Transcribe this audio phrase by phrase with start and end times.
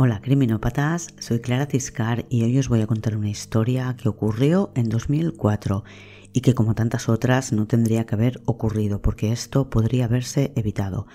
[0.00, 4.70] Hola criminópatas, soy Clara Tiscar y hoy os voy a contar una historia que ocurrió
[4.76, 5.82] en 2004
[6.32, 11.08] y que como tantas otras no tendría que haber ocurrido porque esto podría haberse evitado.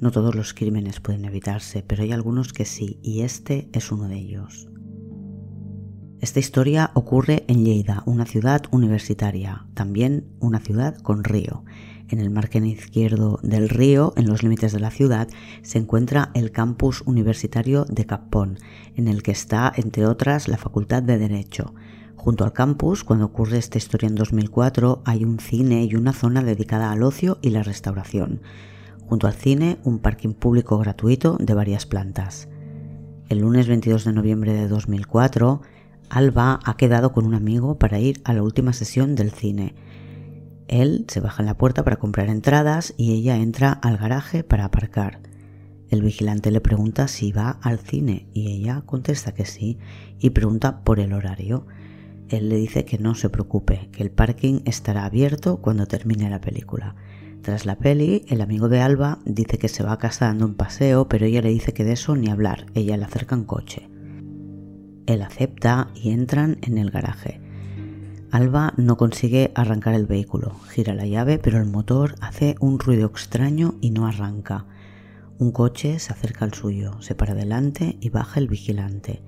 [0.00, 4.08] No todos los crímenes pueden evitarse, pero hay algunos que sí y este es uno
[4.08, 4.70] de ellos.
[6.20, 11.62] Esta historia ocurre en Lleida, una ciudad universitaria, también una ciudad con río.
[12.10, 15.28] En el margen izquierdo del río, en los límites de la ciudad,
[15.62, 18.58] se encuentra el campus universitario de Capón,
[18.96, 21.72] en el que está, entre otras, la Facultad de Derecho.
[22.16, 26.42] Junto al campus, cuando ocurre esta historia en 2004, hay un cine y una zona
[26.42, 28.42] dedicada al ocio y la restauración.
[29.06, 32.48] Junto al cine, un parking público gratuito de varias plantas.
[33.28, 35.62] El lunes 22 de noviembre de 2004,
[36.08, 39.76] Alba ha quedado con un amigo para ir a la última sesión del cine.
[40.70, 44.66] Él se baja en la puerta para comprar entradas y ella entra al garaje para
[44.66, 45.18] aparcar.
[45.88, 49.78] El vigilante le pregunta si va al cine y ella contesta que sí
[50.20, 51.66] y pregunta por el horario.
[52.28, 56.40] Él le dice que no se preocupe, que el parking estará abierto cuando termine la
[56.40, 56.94] película.
[57.42, 60.54] Tras la peli, el amigo de Alba dice que se va a casa dando un
[60.54, 63.90] paseo, pero ella le dice que de eso ni hablar, ella le acerca en coche.
[65.06, 67.49] Él acepta y entran en el garaje.
[68.32, 73.08] Alba no consigue arrancar el vehículo, gira la llave, pero el motor hace un ruido
[73.08, 74.66] extraño y no arranca.
[75.38, 79.20] Un coche se acerca al suyo, se para delante y baja el vigilante.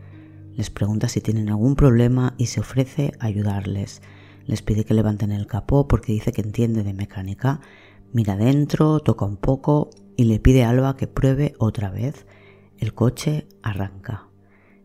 [0.55, 4.03] Les pregunta si tienen algún problema y se ofrece a ayudarles.
[4.47, 7.61] Les pide que levanten el capó porque dice que entiende de mecánica.
[8.12, 12.25] Mira dentro, toca un poco y le pide a Alba que pruebe otra vez.
[12.78, 14.28] El coche arranca.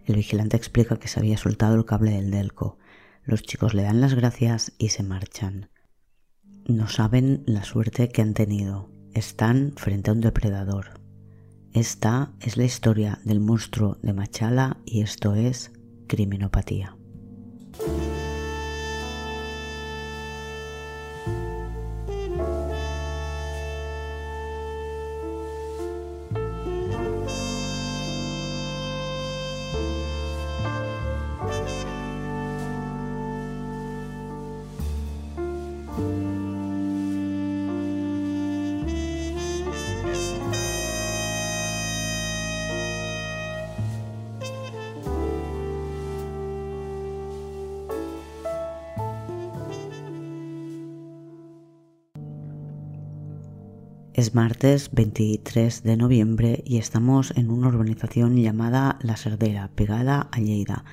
[0.05, 2.79] El vigilante explica que se había soltado el cable del delco.
[3.27, 5.69] Los chicos le dan las gracias y se marchan.
[6.65, 8.89] No saben la suerte que han tenido.
[9.13, 11.01] Están frente a un depredador.
[11.73, 15.73] Esta es la historia del monstruo de Machala y esto es
[16.07, 16.95] criminopatía.
[54.37, 60.85] Martes 23 de noviembre y estamos en una urbanización llamada La Serdera, pegada a Lleida.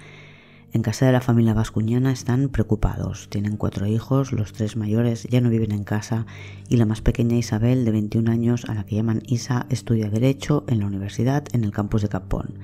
[0.73, 3.29] En casa de la familia vascuñana están preocupados.
[3.29, 6.25] Tienen cuatro hijos, los tres mayores ya no viven en casa
[6.71, 10.65] y la más pequeña Isabel, de 21 años, a la que llaman Isa, estudia Derecho
[10.67, 12.55] en la universidad en el campus de Capón.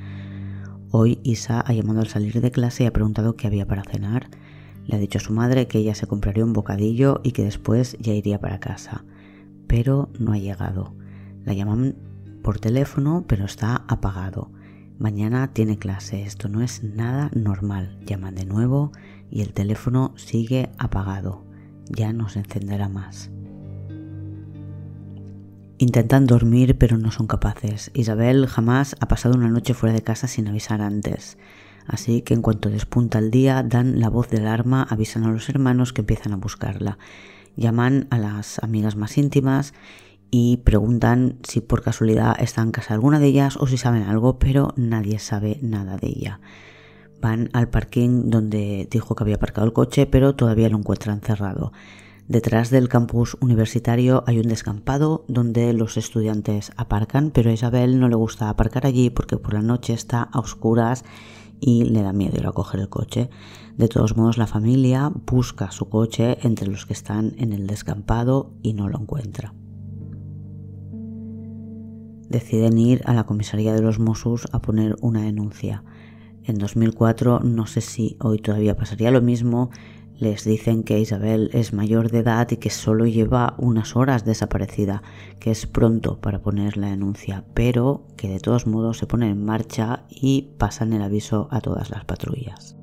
[0.93, 4.31] Hoy Isa ha llamado al salir de clase y ha preguntado qué había para cenar.
[4.87, 7.99] Le ha dicho a su madre que ella se compraría un bocadillo y que después
[8.01, 9.05] ya iría para casa
[9.71, 10.97] pero no ha llegado.
[11.45, 11.95] La llaman
[12.43, 14.51] por teléfono, pero está apagado.
[14.99, 17.97] Mañana tiene clase, esto no es nada normal.
[18.05, 18.91] Llaman de nuevo
[19.31, 21.45] y el teléfono sigue apagado.
[21.89, 23.31] Ya no se encenderá más.
[25.79, 27.93] Intentan dormir pero no son capaces.
[27.95, 31.39] Isabel jamás ha pasado una noche fuera de casa sin avisar antes.
[31.87, 35.49] Así que en cuanto despunta el día dan la voz de alarma, avisan a los
[35.49, 36.99] hermanos que empiezan a buscarla
[37.61, 39.73] llaman a las amigas más íntimas
[40.31, 44.39] y preguntan si por casualidad está en casa alguna de ellas o si saben algo,
[44.39, 46.41] pero nadie sabe nada de ella.
[47.21, 51.73] Van al parking donde dijo que había aparcado el coche, pero todavía lo encuentran cerrado.
[52.29, 58.09] Detrás del campus universitario hay un descampado donde los estudiantes aparcan, pero a Isabel no
[58.09, 61.05] le gusta aparcar allí porque por la noche está a oscuras
[61.61, 63.31] y le da miedo ir a coger el coche.
[63.77, 68.53] De todos modos, la familia busca su coche entre los que están en el descampado
[68.63, 69.55] y no lo encuentra.
[72.29, 75.85] Deciden ir a la comisaría de los Mossos a poner una denuncia.
[76.45, 79.71] En 2004, no sé si hoy todavía pasaría lo mismo,
[80.21, 85.03] les dicen que Isabel es mayor de edad y que solo lleva unas horas desaparecida,
[85.41, 89.43] que es pronto para poner la denuncia, pero que de todos modos se pone en
[89.43, 92.77] marcha y pasan el aviso a todas las patrullas.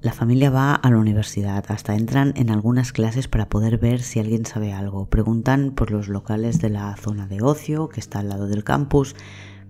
[0.00, 4.18] La familia va a la universidad, hasta entran en algunas clases para poder ver si
[4.18, 5.10] alguien sabe algo.
[5.10, 9.14] Preguntan por los locales de la zona de ocio que está al lado del campus,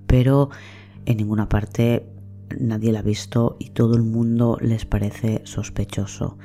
[0.07, 0.51] pero
[1.07, 2.07] en ninguna parte
[2.59, 6.39] nadie la ha visto y todo el mundo les parece sospechoso.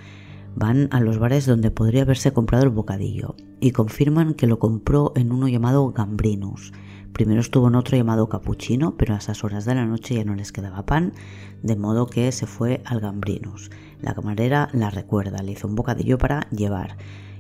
[0.56, 5.13] Van a los bares donde podría haberse comprado el bocadillo y confirman que lo compró
[5.16, 6.72] en uno llamado Gambrinus,
[7.16, 10.36] Primero estuvo en otro llamado Capuchino, pero a esas horas de la noche ya no
[10.36, 11.13] les quedaba pan,
[11.63, 13.72] de modo que se fue al Gambrinus.
[14.02, 16.98] La camarera la recuerda, le hizo un bocadillo para llevar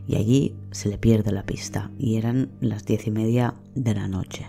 [0.07, 4.07] y allí se le pierde la pista y eran las diez y media de la
[4.07, 4.47] noche.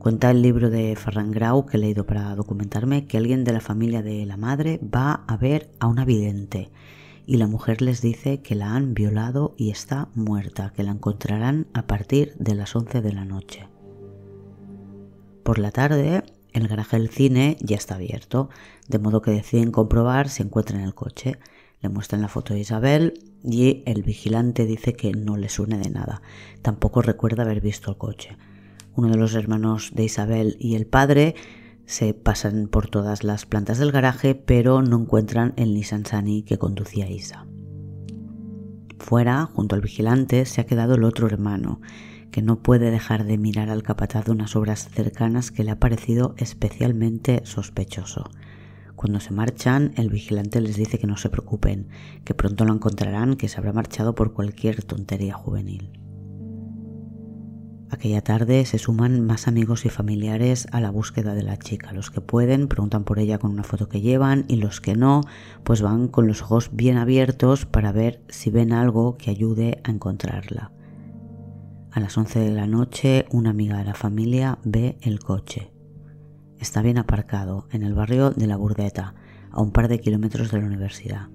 [0.00, 3.60] Cuenta el libro de Ferran Grau que he leído para documentarme que alguien de la
[3.60, 6.70] familia de la madre va a ver a una vidente
[7.26, 11.66] y la mujer les dice que la han violado y está muerta, que la encontrarán
[11.74, 13.68] a partir de las 11 de la noche.
[15.42, 16.22] Por la tarde,
[16.54, 18.48] el garaje del cine ya está abierto,
[18.88, 21.38] de modo que deciden comprobar si encuentran el coche.
[21.82, 25.90] Le muestran la foto de Isabel y el vigilante dice que no le suene de
[25.90, 26.22] nada.
[26.62, 28.38] Tampoco recuerda haber visto el coche.
[28.94, 31.34] Uno de los hermanos de Isabel y el padre
[31.86, 36.58] se pasan por todas las plantas del garaje, pero no encuentran el Nissan Sunny que
[36.58, 37.46] conducía Isa.
[38.98, 41.80] Fuera, junto al vigilante, se ha quedado el otro hermano,
[42.30, 45.80] que no puede dejar de mirar al capataz de unas obras cercanas que le ha
[45.80, 48.30] parecido especialmente sospechoso.
[48.94, 51.88] Cuando se marchan, el vigilante les dice que no se preocupen,
[52.24, 55.99] que pronto lo encontrarán, que se habrá marchado por cualquier tontería juvenil.
[57.90, 61.92] Aquella tarde se suman más amigos y familiares a la búsqueda de la chica.
[61.92, 65.22] Los que pueden preguntan por ella con una foto que llevan y los que no,
[65.64, 69.90] pues van con los ojos bien abiertos para ver si ven algo que ayude a
[69.90, 70.70] encontrarla.
[71.90, 75.72] A las 11 de la noche, una amiga de la familia ve el coche.
[76.60, 79.14] Está bien aparcado en el barrio de La Burdeta,
[79.50, 81.28] a un par de kilómetros de la universidad.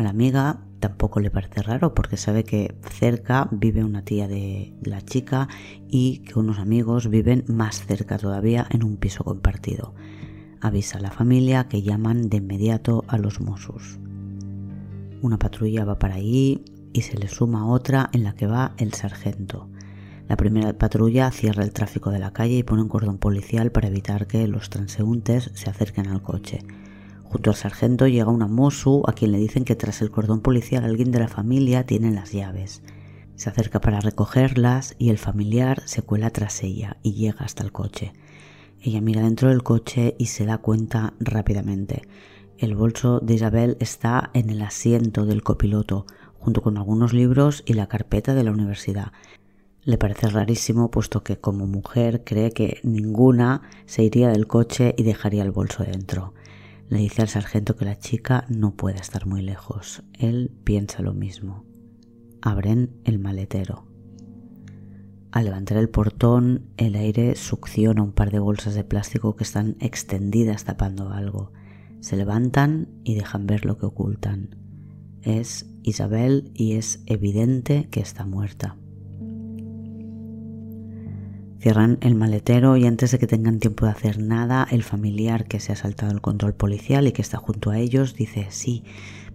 [0.00, 4.72] A la amiga tampoco le parece raro porque sabe que cerca vive una tía de
[4.82, 5.46] la chica
[5.90, 9.94] y que unos amigos viven más cerca todavía en un piso compartido.
[10.62, 13.98] Avisa a la familia que llaman de inmediato a los Mossos.
[15.20, 16.64] Una patrulla va para allí
[16.94, 19.68] y se le suma otra en la que va el sargento.
[20.28, 23.88] La primera patrulla cierra el tráfico de la calle y pone un cordón policial para
[23.88, 26.60] evitar que los transeúntes se acerquen al coche.
[27.30, 30.84] Junto al sargento llega una Mosu a quien le dicen que tras el cordón policial
[30.84, 32.82] alguien de la familia tiene las llaves.
[33.36, 37.70] Se acerca para recogerlas y el familiar se cuela tras ella y llega hasta el
[37.70, 38.14] coche.
[38.82, 42.02] Ella mira dentro del coche y se da cuenta rápidamente.
[42.58, 46.06] El bolso de Isabel está en el asiento del copiloto,
[46.40, 49.12] junto con algunos libros y la carpeta de la universidad.
[49.84, 55.04] Le parece rarísimo puesto que como mujer cree que ninguna se iría del coche y
[55.04, 56.34] dejaría el bolso dentro.
[56.90, 60.02] Le dice al sargento que la chica no puede estar muy lejos.
[60.12, 61.64] Él piensa lo mismo.
[62.42, 63.86] Abren el maletero.
[65.30, 69.76] Al levantar el portón, el aire succiona un par de bolsas de plástico que están
[69.78, 71.52] extendidas tapando algo.
[72.00, 74.56] Se levantan y dejan ver lo que ocultan.
[75.22, 78.79] Es Isabel y es evidente que está muerta.
[81.60, 85.60] Cierran el maletero y antes de que tengan tiempo de hacer nada, el familiar que
[85.60, 88.82] se ha saltado el control policial y que está junto a ellos dice sí,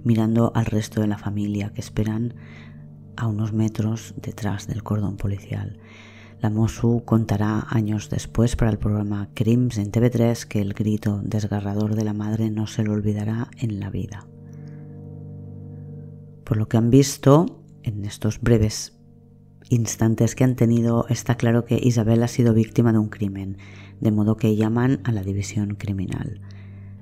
[0.03, 2.33] mirando al resto de la familia que esperan
[3.15, 5.77] a unos metros detrás del cordón policial.
[6.41, 11.95] La Mosu contará años después para el programa Crims en TV3 que el grito desgarrador
[11.95, 14.25] de la madre no se lo olvidará en la vida.
[16.43, 18.94] Por lo que han visto en estos breves
[19.69, 23.57] instantes que han tenido, está claro que Isabel ha sido víctima de un crimen,
[23.99, 26.41] de modo que llaman a la división criminal.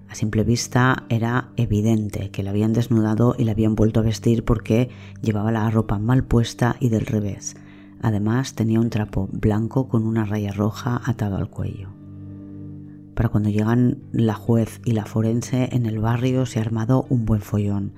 [0.09, 4.45] A simple vista era evidente que la habían desnudado y la habían vuelto a vestir
[4.45, 4.89] porque
[5.23, 7.55] llevaba la ropa mal puesta y del revés.
[7.99, 11.89] Además tenía un trapo blanco con una raya roja atado al cuello.
[13.15, 17.25] Para cuando llegan la juez y la forense en el barrio se ha armado un
[17.25, 17.93] buen follón.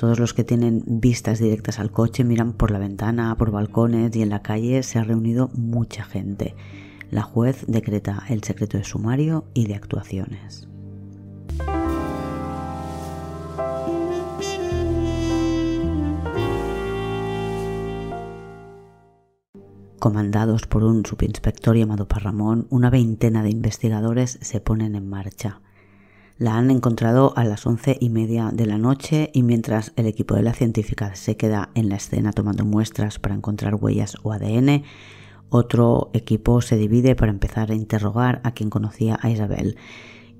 [0.00, 4.22] Todos los que tienen vistas directas al coche miran por la ventana, por balcones y
[4.22, 6.54] en la calle se ha reunido mucha gente.
[7.10, 10.70] La juez decreta el secreto de sumario y de actuaciones.
[19.98, 25.60] Comandados por un subinspector llamado Parramón, una veintena de investigadores se ponen en marcha.
[26.40, 30.36] La han encontrado a las once y media de la noche y mientras el equipo
[30.36, 34.84] de la científica se queda en la escena tomando muestras para encontrar huellas o ADN,
[35.50, 39.76] otro equipo se divide para empezar a interrogar a quien conocía a Isabel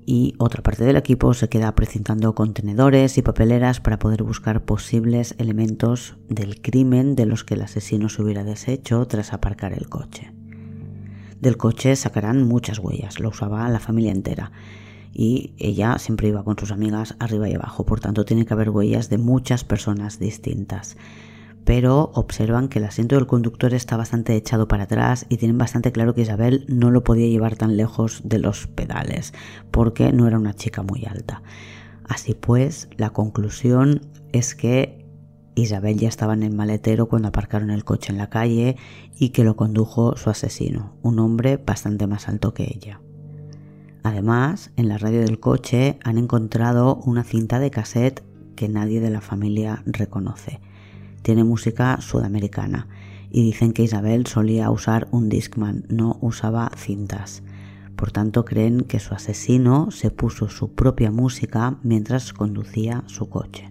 [0.03, 5.35] y otra parte del equipo se queda precintando contenedores y papeleras para poder buscar posibles
[5.37, 10.33] elementos del crimen de los que el asesino se hubiera deshecho tras aparcar el coche.
[11.39, 14.51] Del coche sacarán muchas huellas, lo usaba la familia entera
[15.13, 18.69] y ella siempre iba con sus amigas arriba y abajo, por tanto tiene que haber
[18.69, 20.97] huellas de muchas personas distintas.
[21.63, 25.91] pero observan que el asiento del conductor está bastante echado para atrás y tienen bastante
[25.91, 29.33] claro que Isabel no lo podía llevar tan lejos de los pedales,
[29.69, 31.43] porque no era una chica muy alta.
[32.03, 34.01] Así pues, la conclusión
[34.31, 35.05] es que
[35.55, 38.77] Isabel ya estaba en el maletero cuando aparcaron el coche en la calle
[39.17, 43.01] y que lo condujo su asesino, un hombre bastante más alto que ella.
[44.03, 48.23] Además, en la radio del coche han encontrado una cinta de cassette
[48.55, 50.59] que nadie de la familia reconoce.
[51.21, 52.87] Tiene música sudamericana
[53.29, 57.43] y dicen que Isabel solía usar un Discman, no usaba cintas.
[57.95, 63.70] Por tanto, creen que su asesino se puso su propia música mientras conducía su coche.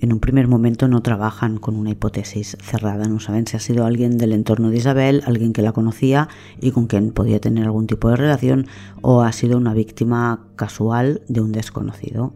[0.00, 3.84] En un primer momento no trabajan con una hipótesis cerrada, no saben si ha sido
[3.84, 6.28] alguien del entorno de Isabel, alguien que la conocía
[6.58, 8.66] y con quien podía tener algún tipo de relación,
[9.02, 12.32] o ha sido una víctima casual de un desconocido.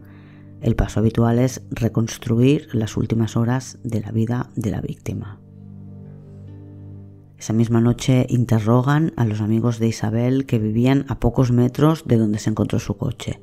[0.61, 5.39] El paso habitual es reconstruir las últimas horas de la vida de la víctima.
[7.39, 12.17] Esa misma noche interrogan a los amigos de Isabel que vivían a pocos metros de
[12.17, 13.41] donde se encontró su coche.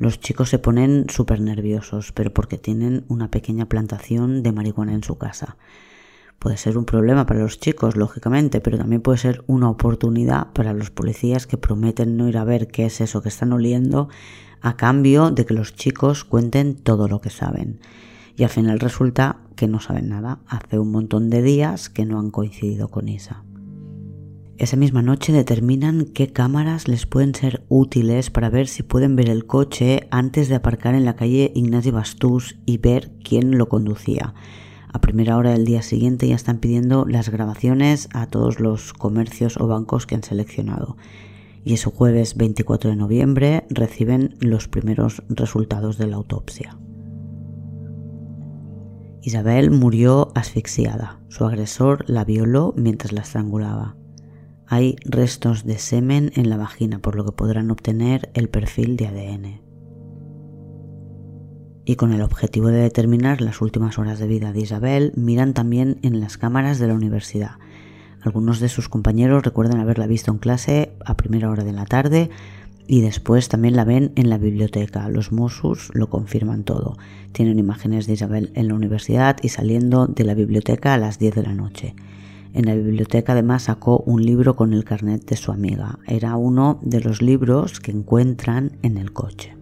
[0.00, 5.04] Los chicos se ponen súper nerviosos, pero porque tienen una pequeña plantación de marihuana en
[5.04, 5.58] su casa.
[6.38, 10.72] Puede ser un problema para los chicos, lógicamente, pero también puede ser una oportunidad para
[10.72, 14.08] los policías que prometen no ir a ver qué es eso que están oliendo
[14.62, 17.78] a cambio de que los chicos cuenten todo lo que saben.
[18.38, 20.38] Y al final resulta que no saben nada.
[20.46, 23.44] Hace un montón de días que no han coincidido con Isa.
[24.60, 29.30] Esa misma noche determinan qué cámaras les pueden ser útiles para ver si pueden ver
[29.30, 34.34] el coche antes de aparcar en la calle Ignasi Bastús y ver quién lo conducía.
[34.92, 39.56] A primera hora del día siguiente ya están pidiendo las grabaciones a todos los comercios
[39.58, 40.98] o bancos que han seleccionado.
[41.64, 46.78] Y ese jueves 24 de noviembre reciben los primeros resultados de la autopsia.
[49.22, 51.22] Isabel murió asfixiada.
[51.28, 53.96] Su agresor la violó mientras la estrangulaba.
[54.72, 59.08] Hay restos de semen en la vagina, por lo que podrán obtener el perfil de
[59.08, 59.60] ADN.
[61.84, 65.98] Y con el objetivo de determinar las últimas horas de vida de Isabel, miran también
[66.02, 67.56] en las cámaras de la universidad.
[68.22, 72.30] Algunos de sus compañeros recuerdan haberla visto en clase a primera hora de la tarde
[72.86, 75.08] y después también la ven en la biblioteca.
[75.08, 76.96] Los Mossos lo confirman todo.
[77.32, 81.34] Tienen imágenes de Isabel en la universidad y saliendo de la biblioteca a las 10
[81.34, 81.96] de la noche.
[82.52, 86.00] En la biblioteca además sacó un libro con el carnet de su amiga.
[86.06, 89.56] Era uno de los libros que encuentran en el coche.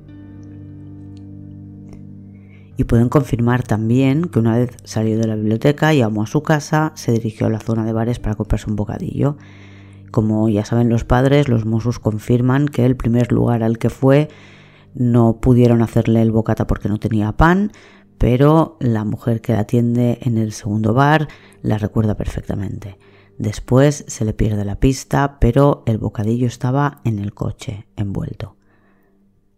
[2.78, 6.42] Y pueden confirmar también que una vez salió de la biblioteca y llamó a su
[6.42, 9.37] casa, se dirigió a la zona de bares para comprarse un bocadillo.
[10.11, 14.28] Como ya saben los padres, los Mossos confirman que el primer lugar al que fue
[14.95, 17.73] no pudieron hacerle el bocata porque no tenía pan,
[18.18, 21.28] pero la mujer que la atiende en el segundo bar
[21.62, 22.98] la recuerda perfectamente.
[23.38, 28.56] Después se le pierde la pista, pero el bocadillo estaba en el coche, envuelto.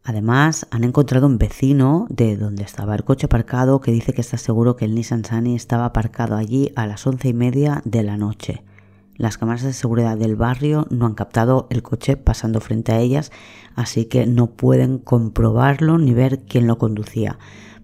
[0.04, 4.36] Además, han encontrado un vecino de donde estaba el coche aparcado que dice que está
[4.36, 8.16] seguro que el Nissan Sunny estaba aparcado allí a las once y media de la
[8.16, 8.62] noche.
[9.16, 13.30] Las cámaras de seguridad del barrio no han captado el coche pasando frente a ellas,
[13.74, 17.38] así que no pueden comprobarlo ni ver quién lo conducía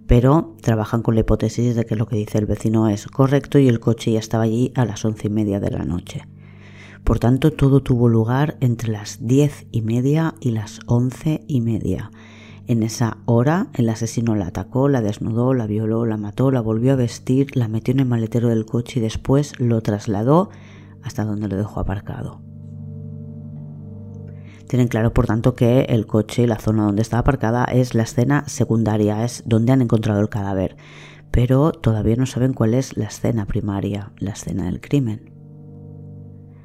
[0.07, 3.69] pero trabajan con la hipótesis de que lo que dice el vecino es correcto y
[3.69, 6.27] el coche ya estaba allí a las once y media de la noche.
[7.05, 12.11] Por tanto, todo tuvo lugar entre las diez y media y las once y media.
[12.67, 16.95] En esa hora, el asesino la atacó, la desnudó, la violó, la mató, la volvió
[16.95, 20.51] a vestir, la metió en el maletero del coche y después lo trasladó
[21.03, 22.41] hasta donde lo dejó aparcado.
[24.69, 28.03] Tienen claro, por tanto, que el coche y la zona donde está aparcada es la
[28.03, 30.77] escena secundaria, es donde han encontrado el cadáver,
[31.31, 35.33] pero todavía no saben cuál es la escena primaria, la escena del crimen.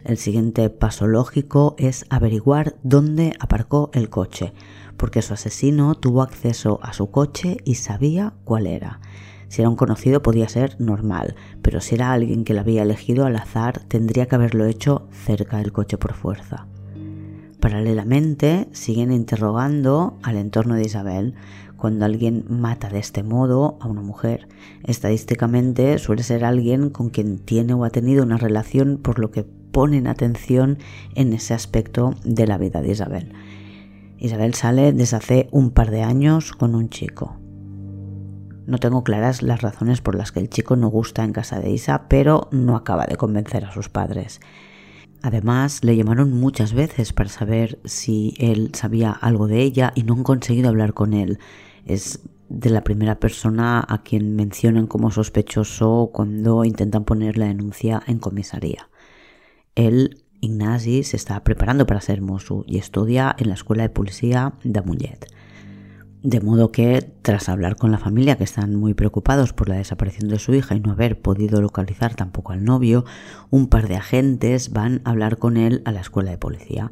[0.04, 4.54] El siguiente paso lógico es averiguar dónde aparcó el coche,
[4.98, 9.00] porque su asesino tuvo acceso a su coche y sabía cuál era.
[9.48, 13.26] Si era un conocido podía ser normal, pero si era alguien que lo había elegido
[13.26, 16.68] al azar tendría que haberlo hecho cerca del coche por fuerza.
[17.62, 21.36] Paralelamente, siguen interrogando al entorno de Isabel.
[21.78, 24.48] Cuando alguien mata de este modo a una mujer,
[24.84, 29.44] estadísticamente suele ser alguien con quien tiene o ha tenido una relación, por lo que
[29.44, 30.80] ponen atención
[31.14, 33.34] en ese aspecto de la vida de Isabel.
[34.18, 37.38] Isabel sale desde hace un par de años con un chico.
[38.66, 41.70] No tengo claras las razones por las que el chico no gusta en casa de
[41.70, 44.40] Isa, pero no acaba de convencer a sus padres.
[45.24, 50.16] Además, le llamaron muchas veces para saber si él sabía algo de ella y no
[50.16, 51.38] han conseguido hablar con él.
[51.86, 58.02] Es de la primera persona a quien mencionan como sospechoso cuando intentan poner la denuncia
[58.08, 58.90] en comisaría.
[59.76, 64.54] Él, Ignasi, se está preparando para ser mozo y estudia en la Escuela de Policía
[64.64, 65.28] de.
[66.24, 70.30] De modo que, tras hablar con la familia, que están muy preocupados por la desaparición
[70.30, 73.06] de su hija y no haber podido localizar tampoco al novio,
[73.50, 76.92] un par de agentes van a hablar con él a la escuela de policía.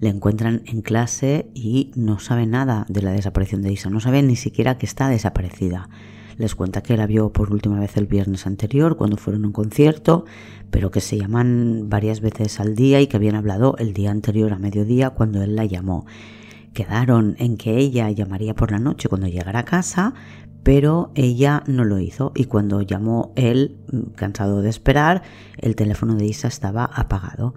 [0.00, 4.20] Le encuentran en clase y no sabe nada de la desaparición de Isa, no sabe
[4.24, 5.88] ni siquiera que está desaparecida.
[6.36, 9.52] Les cuenta que la vio por última vez el viernes anterior cuando fueron a un
[9.52, 10.24] concierto,
[10.72, 14.52] pero que se llaman varias veces al día y que habían hablado el día anterior
[14.52, 16.04] a mediodía cuando él la llamó
[16.76, 20.12] Quedaron en que ella llamaría por la noche cuando llegara a casa,
[20.62, 23.78] pero ella no lo hizo y cuando llamó él,
[24.14, 25.22] cansado de esperar,
[25.56, 27.54] el teléfono de Isa estaba apagado.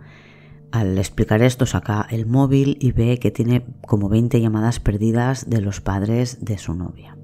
[0.72, 5.60] Al explicar esto saca el móvil y ve que tiene como 20 llamadas perdidas de
[5.60, 7.18] los padres de su novia.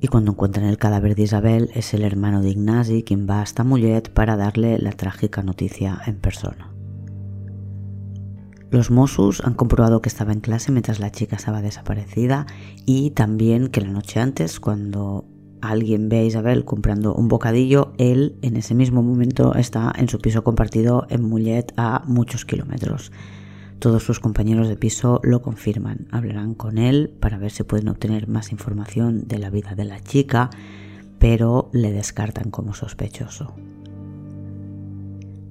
[0.00, 3.62] Y cuando encuentran el cadáver de Isabel es el hermano de Ignasi quien va hasta
[3.62, 6.74] Mollet para darle la trágica noticia en persona.
[8.70, 12.46] Los Mossos han comprobado que estaba en clase mientras la chica estaba desaparecida
[12.84, 15.24] y también que la noche antes, cuando
[15.62, 20.18] alguien ve a Isabel comprando un bocadillo, él en ese mismo momento está en su
[20.18, 23.10] piso compartido en Mullet a muchos kilómetros.
[23.78, 28.28] Todos sus compañeros de piso lo confirman, hablarán con él para ver si pueden obtener
[28.28, 30.50] más información de la vida de la chica,
[31.18, 33.54] pero le descartan como sospechoso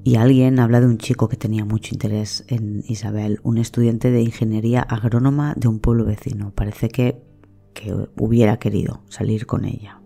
[0.08, 4.22] y alguien habla de un chico que tenía mucho interés en Isabel, un estudiante de
[4.22, 6.54] ingeniería agrónoma de un pueblo vecino.
[6.56, 7.22] Parece que,
[7.74, 10.00] que hubiera querido salir con ella.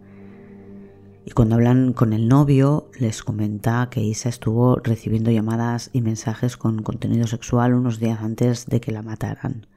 [1.23, 6.57] Y cuando hablan con el novio, les comenta que Isa estuvo recibiendo llamadas y mensajes
[6.57, 9.67] con contenido sexual unos días antes de que la mataran.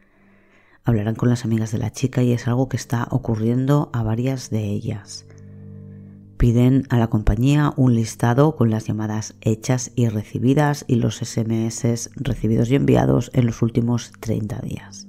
[0.84, 4.48] Hablarán con las amigas de la chica y es algo que está ocurriendo a varias
[4.48, 5.26] de ellas
[6.44, 12.10] piden a la compañía un listado con las llamadas hechas y recibidas y los SMS
[12.16, 15.06] recibidos y enviados en los últimos 30 días.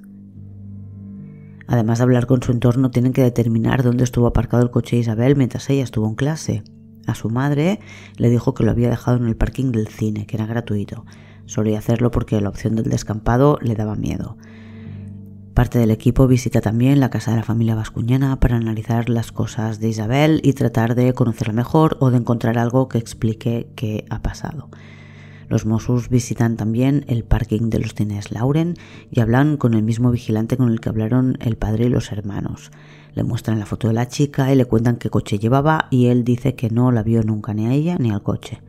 [1.68, 5.02] Además de hablar con su entorno, tienen que determinar dónde estuvo aparcado el coche de
[5.02, 6.64] Isabel mientras ella estuvo en clase.
[7.06, 7.82] A su madre
[8.16, 11.06] le dijo que lo había dejado en el parking del cine, que era gratuito.
[11.48, 14.38] Solía hacerlo porque la opción del descampado le daba miedo.
[15.56, 19.80] Parte del equipo visita también la casa de la familia vascuñana para analizar las cosas
[19.80, 24.22] de Isabel y tratar de conocerla mejor o de encontrar algo que explique qué ha
[24.22, 24.68] pasado.
[25.48, 28.74] Los Mossos visitan también el parking de los cines Lauren
[29.10, 32.72] y hablan con el mismo vigilante con el que hablaron el padre y los hermanos.
[33.14, 36.26] Le muestran la foto de la chica y le cuentan qué coche llevaba y él
[36.26, 38.60] dice que no la vio nunca ni a ella ni al coche.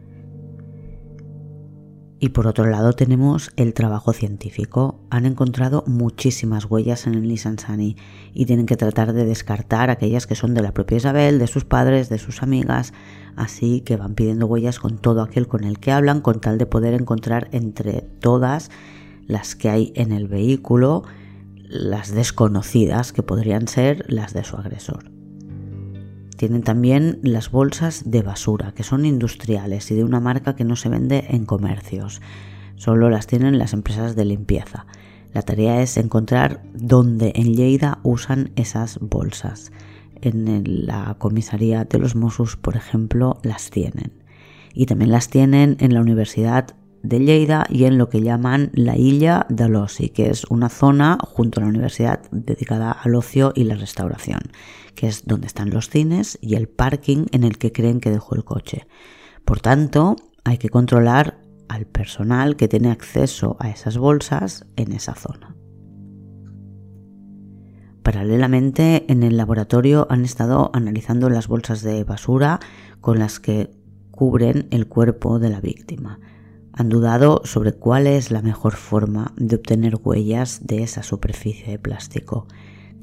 [2.18, 5.00] Y por otro lado tenemos el trabajo científico.
[5.10, 7.96] Han encontrado muchísimas huellas en el Nisansani
[8.32, 11.66] y tienen que tratar de descartar aquellas que son de la propia Isabel, de sus
[11.66, 12.94] padres, de sus amigas,
[13.36, 16.64] así que van pidiendo huellas con todo aquel con el que hablan con tal de
[16.64, 18.70] poder encontrar entre todas
[19.26, 21.02] las que hay en el vehículo
[21.68, 25.15] las desconocidas que podrían ser las de su agresor.
[26.36, 30.76] Tienen también las bolsas de basura, que son industriales y de una marca que no
[30.76, 32.20] se vende en comercios.
[32.76, 34.86] Solo las tienen las empresas de limpieza.
[35.32, 39.72] La tarea es encontrar dónde en Lleida usan esas bolsas.
[40.20, 44.12] En la comisaría de los Mossos, por ejemplo, las tienen.
[44.74, 48.96] Y también las tienen en la Universidad de Lleida y en lo que llaman la
[48.96, 53.64] Illa de l'Oci, que es una zona junto a la universidad dedicada al ocio y
[53.64, 54.40] la restauración,
[54.96, 58.34] que es donde están los cines y el parking en el que creen que dejó
[58.34, 58.88] el coche.
[59.44, 65.14] Por tanto, hay que controlar al personal que tiene acceso a esas bolsas en esa
[65.14, 65.54] zona.
[68.02, 72.58] Paralelamente, en el laboratorio han estado analizando las bolsas de basura
[73.00, 73.70] con las que
[74.10, 76.18] cubren el cuerpo de la víctima
[76.76, 81.78] han dudado sobre cuál es la mejor forma de obtener huellas de esa superficie de
[81.78, 82.46] plástico.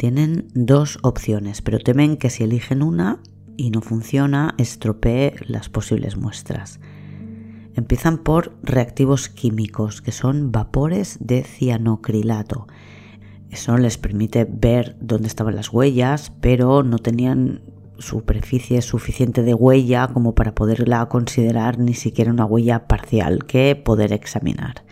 [0.04, 3.22] Tienen dos opciones, pero temen que si eligen una
[3.56, 6.82] y no funciona, estropee las posibles muestras.
[7.74, 12.68] Empiezan por reactivos químicos, que son vapores de cianocrilato.
[13.50, 17.62] Eso les permite ver dónde estaban las huellas, pero no tenían
[17.98, 24.12] superficie suficiente de huella como para poderla considerar ni siquiera una huella parcial que poder
[24.12, 24.84] examinar.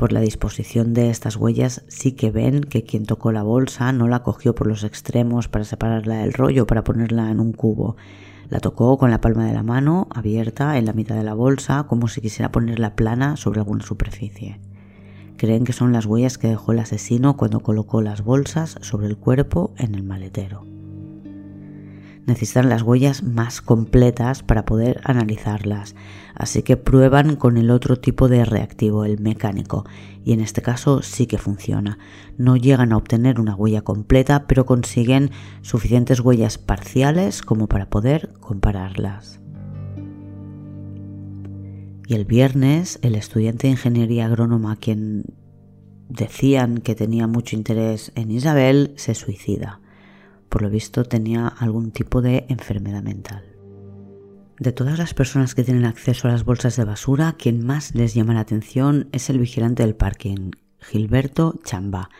[0.00, 4.08] Por la disposición de estas huellas sí que ven que quien tocó la bolsa no
[4.08, 7.96] la cogió por los extremos para separarla del rollo, para ponerla en un cubo.
[8.48, 11.84] La tocó con la palma de la mano abierta en la mitad de la bolsa
[11.86, 14.58] como si quisiera ponerla plana sobre alguna superficie.
[15.36, 19.18] creen que son las huellas que dejó el asesino cuando colocó las bolsas sobre el
[19.18, 20.69] cuerpo en el maletero
[22.30, 25.96] necesitan las huellas más completas para poder analizarlas,
[26.34, 29.84] así que prueban con el otro tipo de reactivo, el mecánico,
[30.24, 31.98] y en este caso sí que funciona.
[32.38, 38.32] No llegan a obtener una huella completa, pero consiguen suficientes huellas parciales como para poder
[38.40, 39.40] compararlas.
[42.06, 45.24] Y el viernes, el estudiante de ingeniería agrónoma, quien
[46.08, 49.80] decían que tenía mucho interés en Isabel, se suicida
[50.50, 53.44] por lo visto tenía algún tipo de enfermedad mental.
[54.58, 58.12] De todas las personas que tienen acceso a las bolsas de basura, quien más les
[58.12, 62.10] llama la atención es el vigilante del parking, Gilberto Chamba.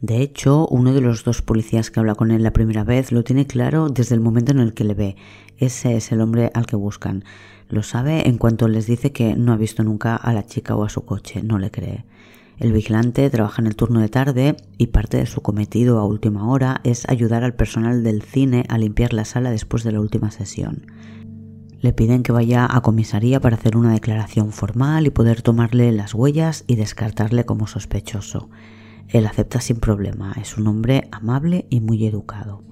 [0.00, 3.24] De hecho, uno de los dos policías que habla con él la primera vez lo
[3.24, 5.16] tiene claro desde el momento en el que le ve.
[5.56, 7.24] Ese es el hombre al que buscan.
[7.68, 10.84] Lo sabe en cuanto les dice que no ha visto nunca a la chica o
[10.84, 12.04] a su coche, no le cree.
[12.58, 16.48] El vigilante trabaja en el turno de tarde y parte de su cometido a última
[16.48, 20.30] hora es ayudar al personal del cine a limpiar la sala después de la última
[20.30, 20.86] sesión.
[21.80, 26.14] Le piden que vaya a comisaría para hacer una declaración formal y poder tomarle las
[26.14, 28.48] huellas y descartarle como sospechoso.
[29.08, 32.64] Él acepta sin problema, es un hombre amable y muy educado.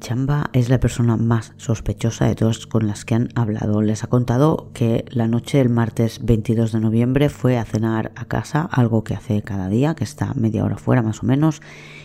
[0.00, 3.82] Chamba es la persona más sospechosa de todas con las que han hablado.
[3.82, 8.26] Les ha contado que la noche del martes 22 de noviembre fue a cenar a
[8.26, 11.60] casa, algo que hace cada día, que está media hora fuera más o menos,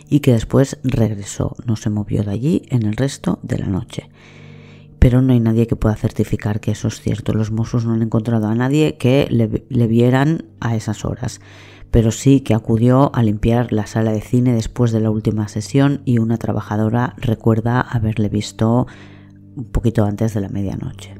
[0.09, 1.55] y que después regresó.
[1.65, 4.09] No se movió de allí en el resto de la noche.
[4.99, 7.33] Pero no hay nadie que pueda certificar que eso es cierto.
[7.33, 11.41] Los Mossos no han encontrado a nadie que le, le vieran a esas horas
[11.93, 16.01] pero sí que acudió a limpiar la sala de cine después de la última sesión
[16.05, 18.87] y una trabajadora recuerda haberle visto
[19.55, 21.13] un poquito antes de la medianoche.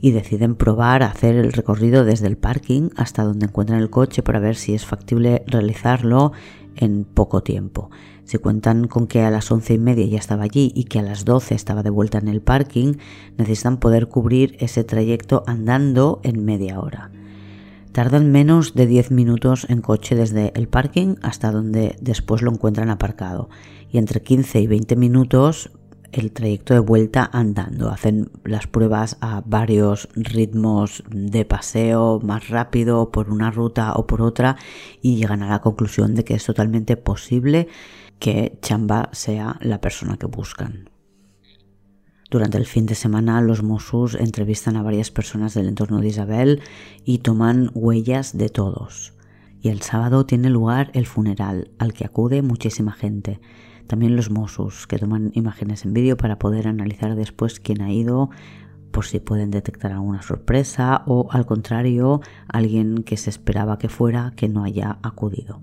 [0.00, 4.40] Y deciden probar hacer el recorrido desde el parking hasta donde encuentran el coche para
[4.40, 6.32] ver si es factible realizarlo
[6.74, 7.88] en poco tiempo.
[8.24, 11.02] Si cuentan con que a las once y media ya estaba allí y que a
[11.02, 12.94] las doce estaba de vuelta en el parking,
[13.38, 17.12] necesitan poder cubrir ese trayecto andando en media hora.
[17.92, 22.88] Tardan menos de 10 minutos en coche desde el parking hasta donde después lo encuentran
[22.88, 23.50] aparcado
[23.90, 25.70] y entre 15 y 20 minutos
[26.10, 27.90] el trayecto de vuelta andando.
[27.90, 34.22] Hacen las pruebas a varios ritmos de paseo más rápido por una ruta o por
[34.22, 34.56] otra
[35.02, 37.68] y llegan a la conclusión de que es totalmente posible
[38.18, 40.91] que Chamba sea la persona que buscan.
[42.32, 46.62] Durante el fin de semana los Mossos entrevistan a varias personas del entorno de Isabel
[47.04, 49.12] y toman huellas de todos.
[49.60, 53.38] Y el sábado tiene lugar el funeral, al que acude muchísima gente.
[53.86, 58.30] También los Mossos, que toman imágenes en vídeo para poder analizar después quién ha ido,
[58.92, 64.32] por si pueden detectar alguna sorpresa o al contrario, alguien que se esperaba que fuera
[64.36, 65.60] que no haya acudido.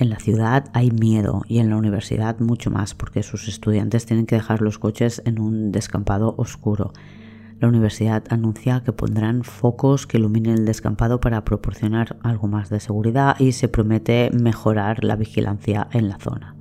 [0.00, 4.24] En la ciudad hay miedo y en la universidad mucho más porque sus estudiantes tienen
[4.24, 6.94] que dejar los coches en un descampado oscuro.
[7.58, 12.80] La universidad anuncia que pondrán focos que iluminen el descampado para proporcionar algo más de
[12.80, 16.56] seguridad y se promete mejorar la vigilancia en la zona.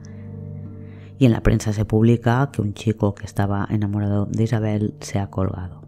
[1.17, 5.17] Y en la prensa se publica que un chico que estaba enamorado de Isabel se
[5.17, 5.78] ha colgado.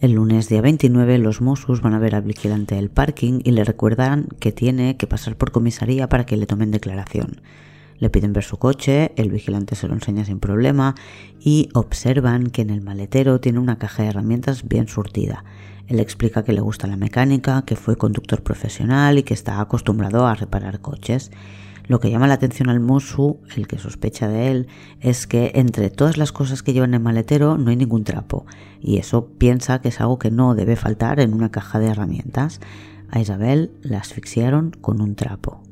[0.00, 3.64] El lunes día 29 los Mossos van a ver al vigilante del parking y le
[3.64, 7.40] recuerdan que tiene que pasar por comisaría para que le tomen declaración.
[7.98, 10.94] Le piden ver su coche, el vigilante se lo enseña sin problema
[11.40, 15.44] y observan que en el maletero tiene una caja de herramientas bien surtida.
[15.88, 20.28] Él explica que le gusta la mecánica, que fue conductor profesional y que está acostumbrado
[20.28, 21.32] a reparar coches.
[21.88, 24.68] Lo que llama la atención al Mosu, el que sospecha de él,
[25.00, 28.44] es que entre todas las cosas que lleva en el maletero no hay ningún trapo,
[28.78, 32.60] y eso piensa que es algo que no debe faltar en una caja de herramientas.
[33.10, 35.62] A Isabel la asfixiaron con un trapo.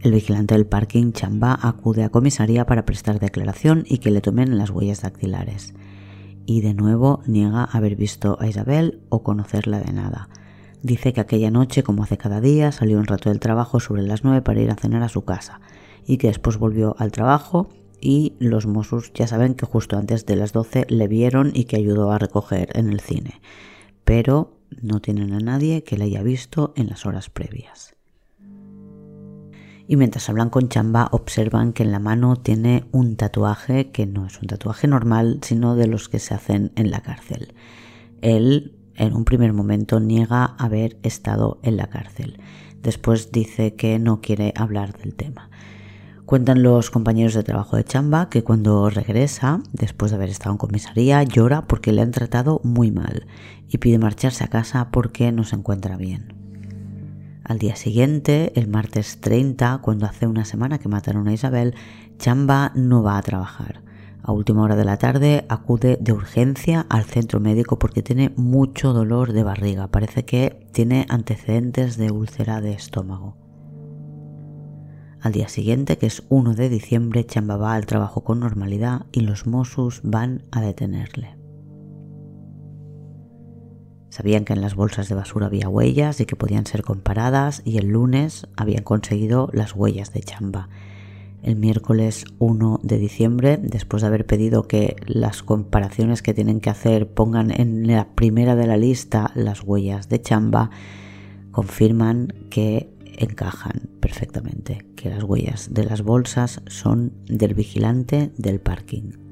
[0.00, 4.58] El vigilante del parking Chamba acude a comisaría para prestar declaración y que le tomen
[4.58, 5.72] las huellas dactilares.
[6.46, 10.28] Y de nuevo niega haber visto a Isabel o conocerla de nada.
[10.84, 14.22] Dice que aquella noche, como hace cada día, salió un rato del trabajo sobre las
[14.22, 15.62] nueve para ir a cenar a su casa
[16.04, 17.70] y que después volvió al trabajo
[18.02, 21.76] y los Mossos ya saben que justo antes de las doce le vieron y que
[21.76, 23.40] ayudó a recoger en el cine,
[24.04, 27.96] pero no tienen a nadie que le haya visto en las horas previas.
[29.88, 34.26] Y mientras hablan con Chamba observan que en la mano tiene un tatuaje que no
[34.26, 37.54] es un tatuaje normal, sino de los que se hacen en la cárcel.
[38.20, 42.40] Él en un primer momento niega haber estado en la cárcel.
[42.82, 45.50] Después dice que no quiere hablar del tema.
[46.26, 50.58] Cuentan los compañeros de trabajo de Chamba que cuando regresa, después de haber estado en
[50.58, 53.26] comisaría, llora porque le han tratado muy mal
[53.68, 56.32] y pide marcharse a casa porque no se encuentra bien.
[57.44, 61.74] Al día siguiente, el martes 30, cuando hace una semana que mataron a Isabel,
[62.18, 63.83] Chamba no va a trabajar.
[64.26, 68.94] A última hora de la tarde acude de urgencia al centro médico porque tiene mucho
[68.94, 69.88] dolor de barriga.
[69.88, 73.36] Parece que tiene antecedentes de úlcera de estómago.
[75.20, 79.20] Al día siguiente, que es 1 de diciembre, Chamba va al trabajo con normalidad y
[79.20, 81.36] los Mossos van a detenerle.
[84.08, 87.76] Sabían que en las bolsas de basura había huellas y que podían ser comparadas y
[87.76, 90.70] el lunes habían conseguido las huellas de Chamba.
[91.44, 96.70] El miércoles 1 de diciembre, después de haber pedido que las comparaciones que tienen que
[96.70, 100.70] hacer pongan en la primera de la lista las huellas de Chamba,
[101.50, 109.23] confirman que encajan perfectamente, que las huellas de las bolsas son del vigilante del parking.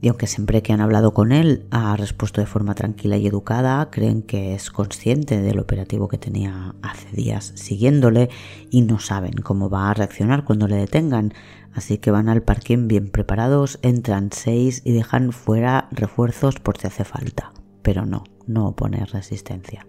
[0.00, 3.90] Y aunque siempre que han hablado con él ha respuesto de forma tranquila y educada,
[3.90, 8.30] creen que es consciente del operativo que tenía hace días siguiéndole
[8.70, 11.34] y no saben cómo va a reaccionar cuando le detengan.
[11.72, 16.86] Así que van al parking bien preparados, entran seis y dejan fuera refuerzos por si
[16.86, 17.52] hace falta.
[17.82, 19.86] Pero no, no oponer resistencia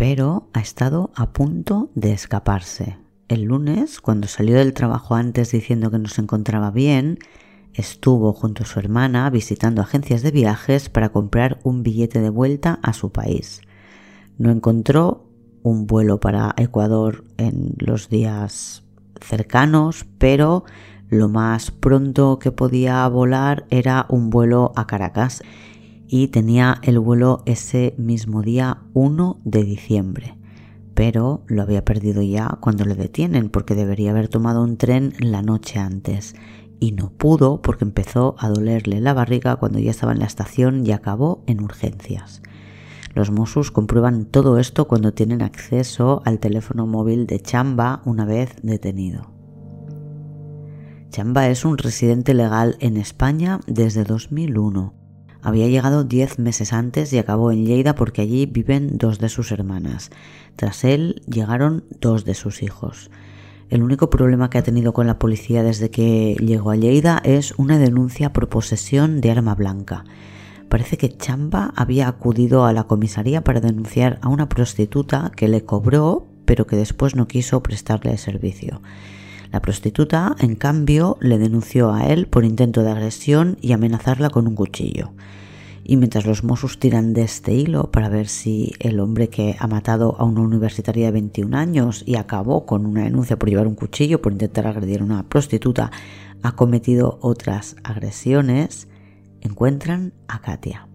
[0.00, 2.96] pero ha estado a punto de escaparse.
[3.28, 7.18] El lunes, cuando salió del trabajo antes diciendo que no se encontraba bien,
[7.74, 12.78] estuvo junto a su hermana visitando agencias de viajes para comprar un billete de vuelta
[12.82, 13.60] a su país.
[14.38, 15.26] No encontró
[15.62, 18.84] un vuelo para Ecuador en los días
[19.20, 20.64] cercanos, pero
[21.08, 25.42] lo más pronto que podía volar era un vuelo a Caracas
[26.06, 30.36] y tenía el vuelo ese mismo día 1 de diciembre.
[30.94, 35.42] Pero lo había perdido ya cuando le detienen porque debería haber tomado un tren la
[35.42, 36.34] noche antes
[36.80, 40.86] y no pudo porque empezó a dolerle la barriga cuando ya estaba en la estación
[40.86, 42.42] y acabó en urgencias.
[43.14, 48.56] Los Mossos comprueban todo esto cuando tienen acceso al teléfono móvil de Chamba una vez
[48.62, 49.30] detenido.
[51.10, 55.00] Chamba es un residente legal en España desde 2001
[55.42, 59.52] había llegado diez meses antes y acabó en Lleida porque allí viven dos de sus
[59.52, 60.10] hermanas.
[60.56, 63.10] Tras él llegaron dos de sus hijos.
[63.70, 67.54] El único problema que ha tenido con la policía desde que llegó a Lleida es
[67.56, 70.04] una denuncia por posesión de arma blanca.
[70.68, 75.64] Parece que Chamba había acudido a la comisaría para denunciar a una prostituta que le
[75.64, 78.82] cobró pero que después no quiso prestarle servicio.
[79.52, 84.48] La prostituta, en cambio, le denunció a él por intento de agresión y amenazarla con
[84.48, 85.12] un cuchillo.
[85.90, 89.66] Y mientras los Mossos tiran de este hilo para ver si el hombre que ha
[89.66, 93.74] matado a una universitaria de 21 años y acabó con una denuncia por llevar un
[93.74, 95.90] cuchillo por intentar agredir a una prostituta
[96.44, 98.86] ha cometido otras agresiones,
[99.40, 100.86] encuentran a Katia.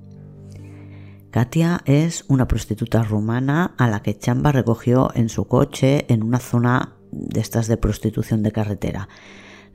[1.29, 6.39] Katia es una prostituta rumana a la que Chamba recogió en su coche en una
[6.39, 9.09] zona de estas de prostitución de carretera.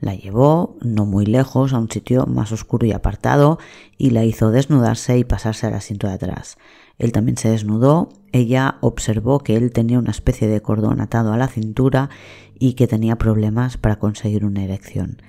[0.01, 3.59] La llevó no muy lejos a un sitio más oscuro y apartado
[3.99, 6.57] y la hizo desnudarse y pasarse al asiento de atrás.
[6.97, 11.37] Él también se desnudó, ella observó que él tenía una especie de cordón atado a
[11.37, 12.09] la cintura
[12.57, 15.21] y que tenía problemas para conseguir una erección.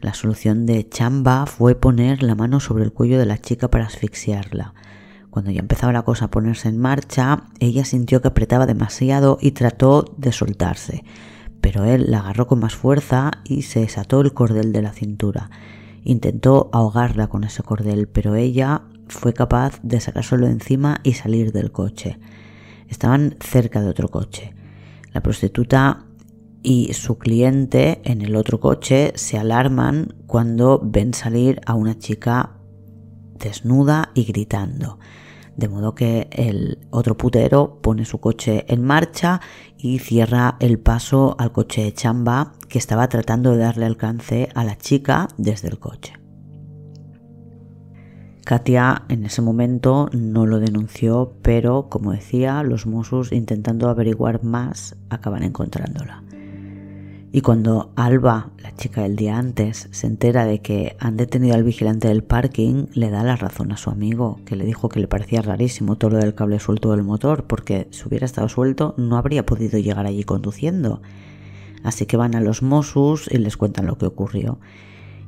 [0.00, 3.86] La solución de Chamba fue poner la mano sobre el cuello de la chica para
[3.86, 4.74] asfixiarla.
[5.30, 9.52] Cuando ya empezaba la cosa a ponerse en marcha, ella sintió que apretaba demasiado y
[9.52, 11.04] trató de soltarse
[11.60, 15.50] pero él la agarró con más fuerza y se desató el cordel de la cintura.
[16.04, 21.72] Intentó ahogarla con ese cordel, pero ella fue capaz de sacárselo encima y salir del
[21.72, 22.18] coche.
[22.88, 24.54] Estaban cerca de otro coche.
[25.12, 26.06] La prostituta
[26.62, 32.56] y su cliente en el otro coche se alarman cuando ven salir a una chica
[33.38, 34.98] desnuda y gritando.
[35.56, 39.40] De modo que el otro putero pone su coche en marcha
[39.78, 44.64] y cierra el paso al coche de chamba que estaba tratando de darle alcance a
[44.64, 46.14] la chica desde el coche.
[48.44, 54.94] Katia en ese momento no lo denunció, pero como decía, los Mossos intentando averiguar más
[55.10, 56.22] acaban encontrándola.
[57.32, 61.64] Y cuando Alba, la chica del día antes, se entera de que han detenido al
[61.64, 65.08] vigilante del parking, le da la razón a su amigo, que le dijo que le
[65.08, 69.18] parecía rarísimo todo lo del cable suelto del motor, porque si hubiera estado suelto no
[69.18, 71.02] habría podido llegar allí conduciendo.
[71.82, 74.58] Así que van a los Mossos y les cuentan lo que ocurrió.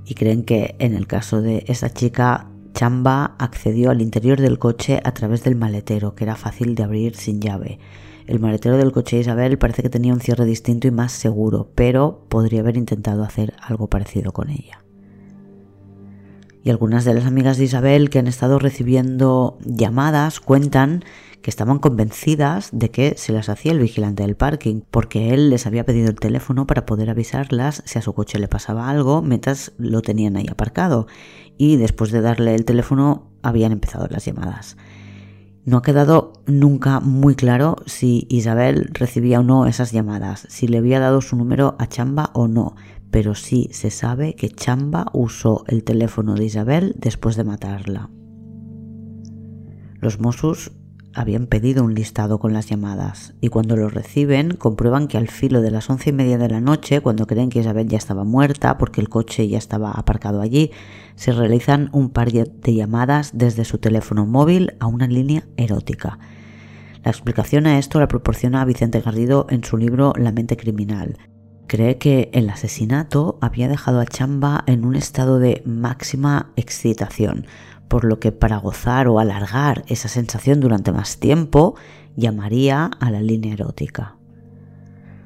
[0.06, 5.00] Y creen que en el caso de esa chica, Chamba accedió al interior del coche
[5.04, 7.78] a través del maletero, que era fácil de abrir sin llave
[8.28, 11.70] El maletero del coche de Isabel parece que tenía un cierre distinto y más seguro,
[11.74, 14.84] pero podría haber intentado hacer algo parecido con ella.
[16.62, 21.04] Y algunas de las amigas de Isabel que han estado recibiendo llamadas cuentan
[21.40, 25.66] que estaban convencidas de que se las hacía el vigilante del parking, porque él les
[25.66, 29.72] había pedido el teléfono para poder avisarlas si a su coche le pasaba algo mientras
[29.78, 31.06] lo tenían ahí aparcado.
[31.56, 34.76] Y después de darle el teléfono habían empezado las llamadas.
[35.68, 40.78] No ha quedado nunca muy claro si Isabel recibía o no esas llamadas, si le
[40.78, 42.74] había dado su número a Chamba o no,
[43.10, 48.08] pero sí se sabe que Chamba usó el teléfono de Isabel después de matarla.
[50.00, 50.72] Los Mossos
[51.18, 55.60] habían pedido un listado con las llamadas y cuando lo reciben comprueban que al filo
[55.62, 58.78] de las once y media de la noche, cuando creen que Isabel ya estaba muerta
[58.78, 60.70] porque el coche ya estaba aparcado allí,
[61.16, 66.20] se realizan un par de llamadas desde su teléfono móvil a una línea erótica.
[67.02, 71.18] La explicación a esto la proporciona Vicente Garrido en su libro La mente criminal.
[71.66, 77.46] Cree que el asesinato había dejado a Chamba en un estado de máxima excitación,
[77.88, 81.74] por lo que para gozar o alargar esa sensación durante más tiempo,
[82.16, 84.14] llamaría a la línea erótica.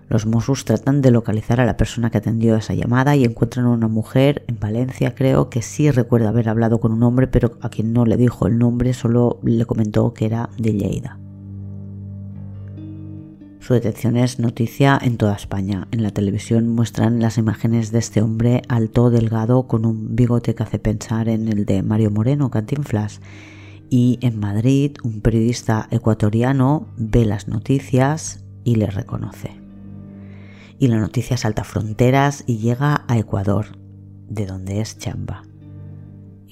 [0.09, 3.70] Los Mossos tratan de localizar a la persona que atendió esa llamada y encuentran a
[3.70, 7.70] una mujer en Valencia, creo que sí recuerda haber hablado con un hombre, pero a
[7.70, 11.21] quien no le dijo el nombre, solo le comentó que era de Lleida.
[13.62, 15.87] Su detención es noticia en toda España.
[15.92, 20.64] En la televisión muestran las imágenes de este hombre alto, delgado, con un bigote que
[20.64, 23.20] hace pensar en el de Mario Moreno, Cantinflas.
[23.88, 29.61] Y en Madrid, un periodista ecuatoriano ve las noticias y le reconoce.
[30.81, 33.79] Y la noticia salta fronteras y llega a Ecuador,
[34.29, 35.44] de donde es Chamba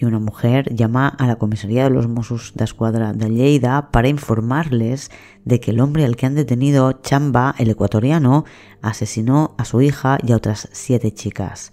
[0.00, 4.08] y una mujer llama a la comisaría de los Mossos de Escuadra de Lleida para
[4.08, 5.10] informarles
[5.44, 8.46] de que el hombre al que han detenido, Chamba, el ecuatoriano,
[8.80, 11.72] asesinó a su hija y a otras siete chicas.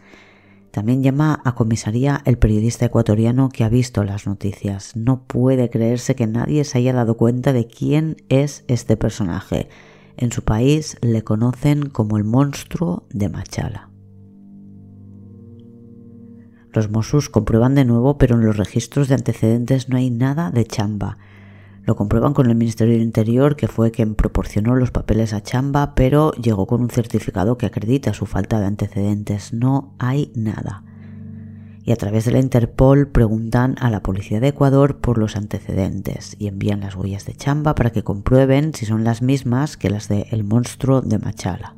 [0.72, 4.96] También llama a comisaría el periodista ecuatoriano que ha visto las noticias.
[4.98, 9.70] No puede creerse que nadie se haya dado cuenta de quién es este personaje.
[10.18, 13.90] En su país le conocen como el monstruo de Machala.
[16.78, 20.64] Los Mossos comprueban de nuevo, pero en los registros de antecedentes no hay nada de
[20.64, 21.18] Chamba.
[21.86, 25.96] Lo comprueban con el Ministerio del Interior, que fue quien proporcionó los papeles a Chamba,
[25.96, 29.54] pero llegó con un certificado que acredita su falta de antecedentes.
[29.54, 30.84] No hay nada.
[31.84, 36.36] Y a través de la Interpol preguntan a la policía de Ecuador por los antecedentes
[36.38, 40.10] y envían las huellas de Chamba para que comprueben si son las mismas que las
[40.10, 41.77] de el monstruo de Machala.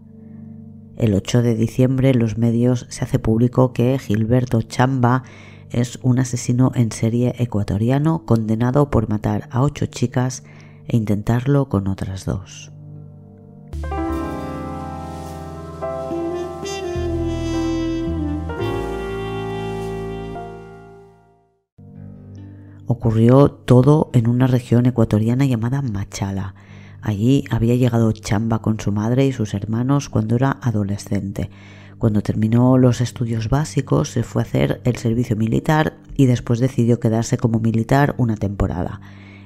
[1.00, 5.24] El 8 de diciembre en los medios se hace público que Gilberto Chamba
[5.70, 10.44] es un asesino en serie ecuatoriano condenado por matar a ocho chicas
[10.90, 12.74] e intentarlo con otras dos.
[22.88, 26.56] Ocurrió todo en una región ecuatoriana llamada Machala,
[27.02, 31.50] Allí había llegado Chamba con su madre y sus hermanos cuando era adolescente.
[31.98, 37.00] Cuando terminó los estudios básicos se fue a hacer el servicio militar y después decidió
[37.00, 39.02] quedarse como militar una temporada.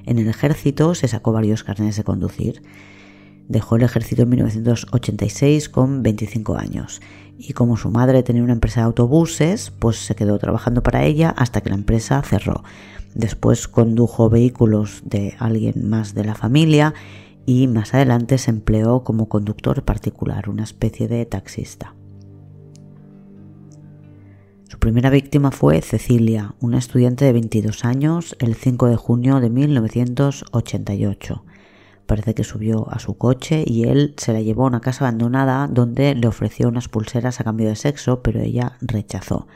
[0.05, 2.61] En el ejército se sacó varios carnes de conducir.
[3.47, 7.01] Dejó el ejército en 1986 con 25 años
[7.37, 11.29] y como su madre tenía una empresa de autobuses, pues se quedó trabajando para ella
[11.35, 12.63] hasta que la empresa cerró.
[13.15, 16.93] Después condujo vehículos de alguien más de la familia
[17.45, 21.95] y más adelante se empleó como conductor particular, una especie de taxista.
[24.69, 29.49] Su primera víctima fue Cecilia, una estudiante de 22 años, el 5 de junio de
[29.51, 31.43] 1988.
[32.07, 35.67] Parece que subió a su coche y él se la llevó a una casa abandonada
[35.67, 39.47] donde le ofreció unas pulseras a cambio de sexo, pero ella rechazó.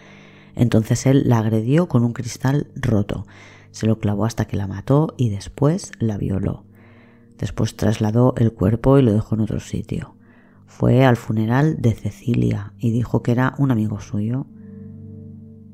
[0.56, 3.26] Entonces él la agredió con un cristal roto,
[3.72, 6.67] se lo clavó hasta que la mató y después la violó.
[7.38, 10.16] Después trasladó el cuerpo y lo dejó en otro sitio.
[10.66, 14.48] Fue al funeral de Cecilia y dijo que era un amigo suyo.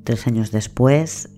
[0.03, 1.29] Tres años después,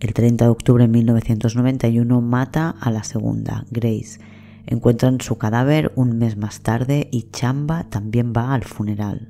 [0.00, 4.20] el 30 de octubre de 1991, mata a la segunda, Grace.
[4.66, 9.28] Encuentran su cadáver un mes más tarde y Chamba también va al funeral.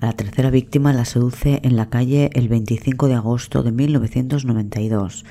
[0.00, 5.24] A la tercera víctima la seduce en la calle el 25 de agosto de 1992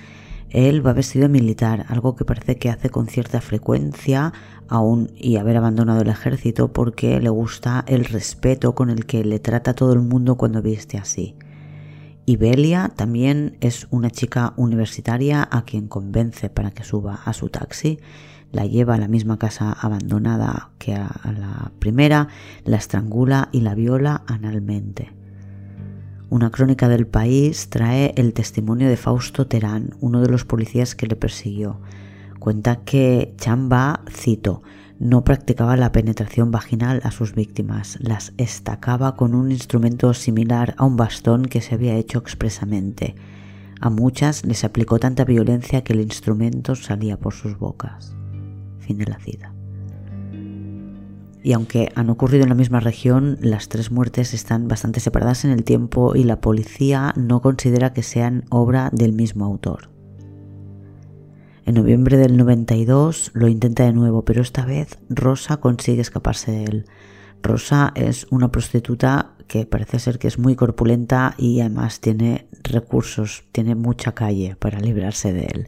[0.50, 4.34] él va vestido militar, algo que parece que hace con cierta frecuencia
[4.68, 9.39] aún y haber abandonado el ejército porque le gusta el respeto con el que le
[9.39, 11.36] trata todo el mundo cuando viste así.
[12.26, 17.50] Y Belia también es una chica universitaria a quien convence para que suba a su
[17.50, 18.00] taxi.
[18.52, 22.28] La lleva a la misma casa abandonada que a la primera,
[22.66, 25.18] la estrangula y la viola analmente.
[26.32, 31.07] Una crónica del país trae el testimonio de Fausto Terán, uno de los policías que
[31.07, 31.82] le persiguió.
[32.38, 34.61] Cuenta que Chamba, cito,
[34.99, 40.86] no practicaba la penetración vaginal a sus víctimas, las estacaba con un instrumento similar a
[40.86, 43.15] un bastón que se había hecho expresamente.
[43.82, 48.13] A muchas les aplicó tanta violencia que el instrumento salía por sus bocas.
[48.77, 49.59] Fin de la cita.
[51.42, 55.52] Y aunque han ocurrido en la misma región, las tres muertes están bastante separadas en
[55.52, 59.90] el tiempo y la policía no considera que sean obra del mismo autor.
[61.66, 66.64] En noviembre del 92 lo intenta de nuevo, pero esta vez Rosa consigue escaparse de
[66.64, 66.86] él.
[67.44, 73.44] Rosa es una prostituta que parece ser que es muy corpulenta y además tiene recursos,
[73.52, 75.68] tiene mucha calle para librarse de él.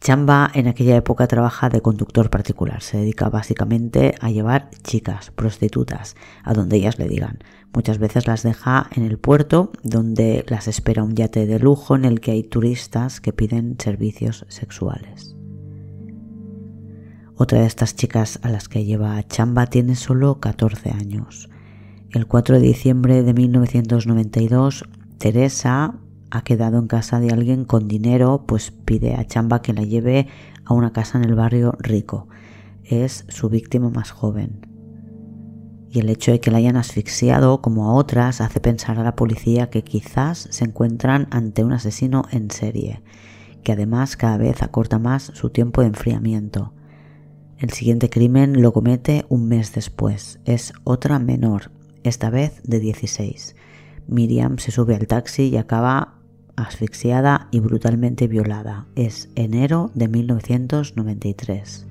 [0.00, 6.14] Chamba en aquella época trabaja de conductor particular, se dedica básicamente a llevar chicas, prostitutas,
[6.44, 7.38] a donde ellas le digan.
[7.74, 12.04] Muchas veces las deja en el puerto donde las espera un yate de lujo en
[12.04, 15.34] el que hay turistas que piden servicios sexuales.
[17.34, 21.48] Otra de estas chicas a las que lleva Chamba tiene solo 14 años.
[22.10, 24.84] El 4 de diciembre de 1992,
[25.18, 25.94] Teresa,
[26.30, 30.28] ha quedado en casa de alguien con dinero, pues pide a Chamba que la lleve
[30.64, 32.28] a una casa en el barrio rico.
[32.84, 34.66] Es su víctima más joven.
[35.90, 39.16] Y el hecho de que la hayan asfixiado, como a otras, hace pensar a la
[39.16, 43.02] policía que quizás se encuentran ante un asesino en serie,
[43.62, 46.74] que además cada vez acorta más su tiempo de enfriamiento.
[47.56, 50.40] El siguiente crimen lo comete un mes después.
[50.44, 51.70] Es otra menor,
[52.04, 53.56] esta vez de 16.
[54.06, 56.17] Miriam se sube al taxi y acaba
[56.62, 58.86] asfixiada y brutalmente violada.
[58.94, 61.86] Es enero de 1993.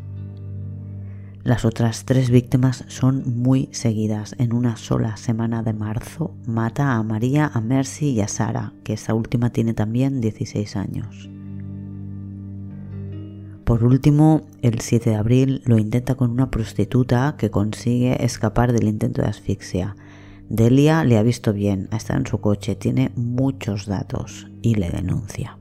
[1.43, 4.36] Las otras tres víctimas son muy seguidas.
[4.38, 8.91] En una sola semana de marzo mata a María, a Mercy y a Sara, que
[8.91, 11.30] esta última tiene también 16 años.
[13.63, 18.88] Por último, el 7 de abril lo intenta con una prostituta que consigue escapar del
[18.88, 19.95] intento de asfixia.
[20.49, 25.57] Delia le ha visto bien, estado en su coche, tiene muchos datos y le denuncia.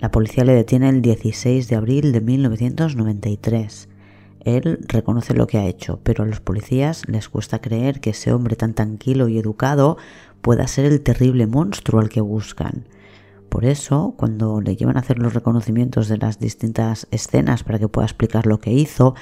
[0.00, 3.88] La policía le detiene el 16 de abril de 1993.
[4.40, 8.32] Él reconoce lo que ha hecho, pero a los policías les cuesta creer que ese
[8.32, 9.96] hombre tan tranquilo y educado
[10.42, 12.86] pueda ser el terrible monstruo al que buscan.
[13.48, 17.88] Por eso, cuando le llevan a hacer los reconocimientos de las distintas escenas para que
[17.88, 19.14] pueda explicar lo que hizo,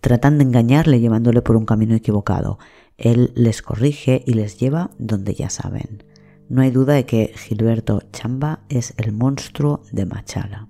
[0.00, 2.58] tratan de engañarle llevándole por un camino equivocado.
[2.96, 6.02] Él les corrige y les lleva donde ya saben.
[6.48, 10.68] No hay duda de que Gilberto Chamba es el monstruo de Machala.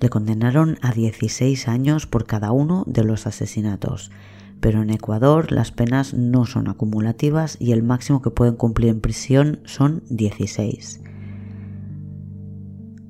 [0.00, 4.12] Le condenaron a 16 años por cada uno de los asesinatos,
[4.60, 9.00] pero en Ecuador las penas no son acumulativas y el máximo que pueden cumplir en
[9.00, 11.02] prisión son 16.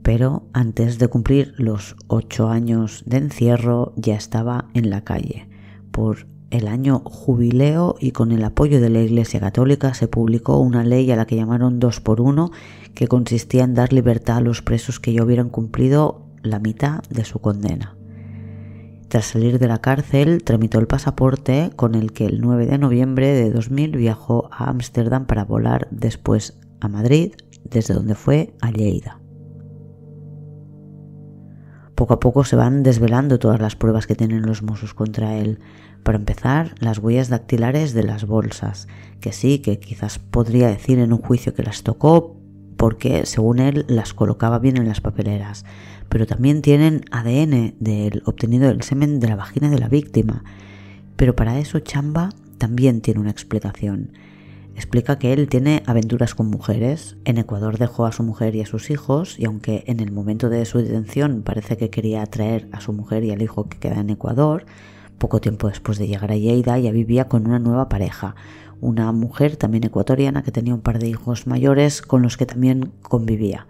[0.02, 5.48] Pero antes de cumplir los 8 años de encierro ya estaba en la calle
[5.90, 10.84] por el año jubileo y con el apoyo de la Iglesia Católica se publicó una
[10.84, 12.52] ley a la que llamaron dos por uno
[12.94, 17.24] que consistía en dar libertad a los presos que ya hubieran cumplido la mitad de
[17.24, 17.96] su condena.
[19.08, 23.28] Tras salir de la cárcel, tramitó el pasaporte con el que el 9 de noviembre
[23.34, 27.32] de 2000 viajó a Ámsterdam para volar después a Madrid,
[27.64, 29.20] desde donde fue a Lleida.
[31.94, 35.60] Poco a poco se van desvelando todas las pruebas que tienen los Mossos contra él.
[36.04, 38.86] Para empezar, las huellas dactilares de las bolsas,
[39.20, 42.36] que sí, que quizás podría decir en un juicio que las tocó
[42.76, 45.64] porque, según él, las colocaba bien en las papeleras.
[46.08, 50.44] Pero también tienen ADN del obtenido del semen de la vagina de la víctima.
[51.16, 54.12] Pero para eso Chamba también tiene una explicación
[54.76, 57.16] explica que él tiene aventuras con mujeres.
[57.24, 60.48] En Ecuador dejó a su mujer y a sus hijos y aunque en el momento
[60.48, 64.00] de su detención parece que quería atraer a su mujer y al hijo que queda
[64.00, 64.66] en Ecuador,
[65.24, 68.34] poco tiempo después de llegar a Lleida ya vivía con una nueva pareja,
[68.82, 72.92] una mujer también ecuatoriana que tenía un par de hijos mayores con los que también
[73.00, 73.66] convivía.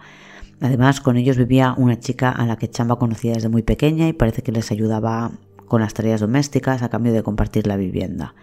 [0.61, 4.13] Además, con ellos vivía una chica a la que Chamba conocía desde muy pequeña y
[4.13, 5.31] parece que les ayudaba
[5.69, 8.35] con las tareas domésticas a cambio de compartir la vivienda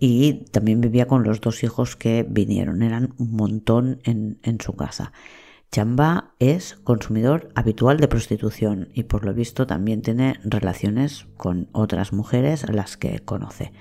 [0.00, 4.74] y también vivía con los dos hijos que vinieron, eran un montón en, en su
[4.76, 5.12] casa.
[5.70, 12.12] Chamba es consumidor habitual de prostitución y por lo visto también tiene relaciones con otras
[12.12, 13.72] mujeres a las que conoce.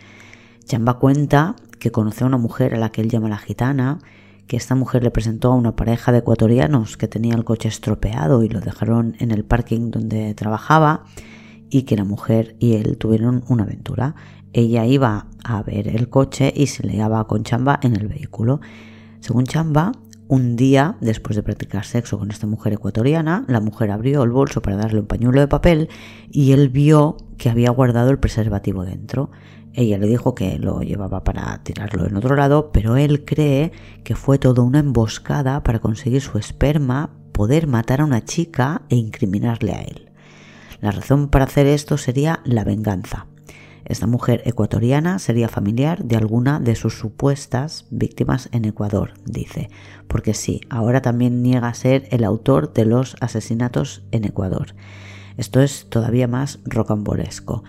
[0.66, 4.00] Chamba cuenta que conoció a una mujer a la que él llama la gitana,
[4.48, 8.44] que esta mujer le presentó a una pareja de ecuatorianos que tenía el coche estropeado
[8.44, 11.06] y lo dejaron en el parking donde trabajaba
[11.70, 14.16] y que la mujer y él tuvieron una aventura.
[14.52, 18.60] Ella iba a ver el coche y se leaba con Chamba en el vehículo.
[19.20, 19.94] Según Chamba,
[20.28, 24.62] un día, después de practicar sexo con esta mujer ecuatoriana, la mujer abrió el bolso
[24.62, 25.90] para darle un pañuelo de papel
[26.30, 29.32] y él vio que había guardado el preservativo dentro.
[29.74, 33.72] Ella le dijo que lo llevaba para tirarlo en otro lado, pero él cree
[34.04, 38.96] que fue todo una emboscada para conseguir su esperma, poder matar a una chica e
[38.96, 40.12] incriminarle a él.
[40.82, 43.28] La razón para hacer esto sería la venganza.
[43.88, 49.70] Esta mujer ecuatoriana sería familiar de alguna de sus supuestas víctimas en Ecuador, dice,
[50.10, 54.76] porque sí, ahora también niega ser el autor de los asesinatos en Ecuador.
[55.38, 57.64] Esto es todavía más rocambolesco.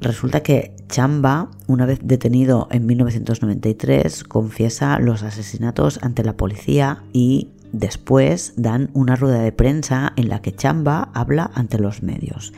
[0.00, 7.50] Resulta que Chamba, una vez detenido en 1993, confiesa los asesinatos ante la policía y
[7.72, 12.52] después dan una rueda de prensa en la que Chamba habla ante los medios.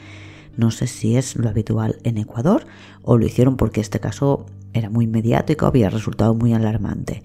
[0.59, 2.67] No sé si es lo habitual en Ecuador
[3.03, 7.23] o lo hicieron porque este caso era muy mediático, había resultado muy alarmante.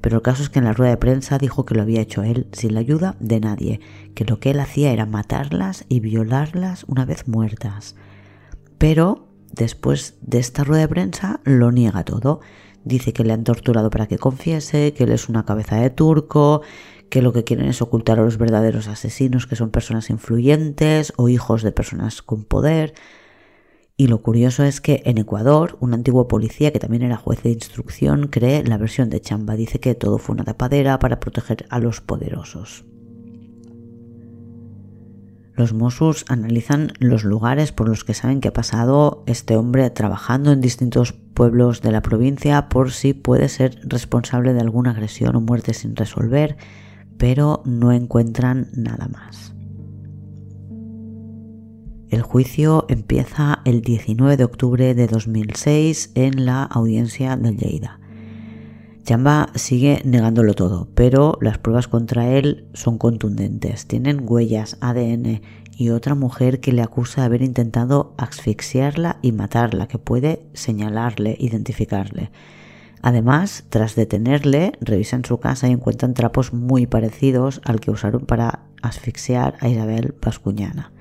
[0.00, 2.22] Pero el caso es que en la rueda de prensa dijo que lo había hecho
[2.22, 3.80] él sin la ayuda de nadie,
[4.14, 7.96] que lo que él hacía era matarlas y violarlas una vez muertas.
[8.78, 12.38] Pero después de esta rueda de prensa lo niega todo.
[12.84, 16.62] Dice que le han torturado para que confiese, que él es una cabeza de turco,
[17.10, 21.28] que lo que quieren es ocultar a los verdaderos asesinos, que son personas influyentes o
[21.28, 22.94] hijos de personas con poder.
[23.96, 27.50] Y lo curioso es que en Ecuador, un antiguo policía que también era juez de
[27.50, 29.56] instrucción cree la versión de Chamba.
[29.56, 32.84] Dice que todo fue una tapadera para proteger a los poderosos.
[35.58, 40.52] Los Mossos analizan los lugares por los que saben que ha pasado este hombre trabajando
[40.52, 45.40] en distintos pueblos de la provincia por si puede ser responsable de alguna agresión o
[45.40, 46.56] muerte sin resolver
[47.18, 49.54] pero no encuentran nada más.
[52.08, 58.00] El juicio empieza el 19 de octubre de 2006 en la audiencia del Lleida.
[59.04, 63.86] Chamba sigue negándolo todo, pero las pruebas contra él son contundentes.
[63.86, 65.42] Tienen huellas, ADN
[65.76, 71.36] y otra mujer que le acusa de haber intentado asfixiarla y matarla, que puede señalarle,
[71.38, 72.30] identificarle.
[73.02, 78.60] Además, tras detenerle, revisan su casa y encuentran trapos muy parecidos al que usaron para
[78.82, 80.92] asfixiar a Isabel Pascuñana.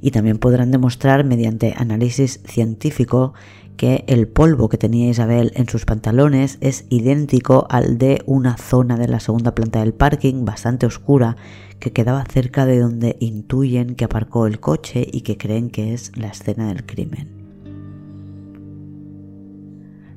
[0.00, 3.34] Y también podrán demostrar mediante análisis científico
[3.76, 8.96] que el polvo que tenía Isabel en sus pantalones es idéntico al de una zona
[8.96, 11.36] de la segunda planta del parking bastante oscura
[11.78, 16.12] que quedaba cerca de donde intuyen que aparcó el coche y que creen que es
[16.16, 17.37] la escena del crimen.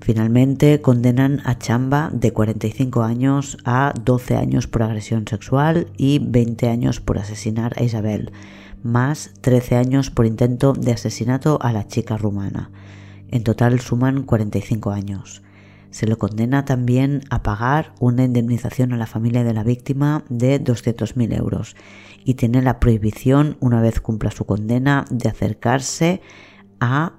[0.01, 6.69] Finalmente condenan a Chamba de 45 años a 12 años por agresión sexual y 20
[6.69, 8.31] años por asesinar a Isabel,
[8.81, 12.71] más 13 años por intento de asesinato a la chica rumana.
[13.29, 15.43] En total suman 45 años.
[15.91, 20.59] Se le condena también a pagar una indemnización a la familia de la víctima de
[20.63, 21.75] 200.000 euros
[22.25, 26.21] y tiene la prohibición, una vez cumpla su condena, de acercarse
[26.79, 27.13] a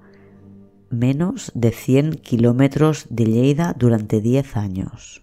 [0.93, 5.23] menos de 100 kilómetros de Lleida durante 10 años.